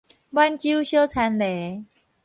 [0.03, 0.03] 滿
[0.57, 1.85] 洲小田螺